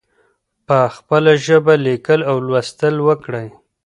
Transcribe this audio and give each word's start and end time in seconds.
په 0.67 0.77
خپله 0.95 1.31
ژبه 1.45 1.73
لیکل 1.85 2.19
او 2.29 2.37
لوستل 2.47 2.95
وکړئ. 3.07 3.47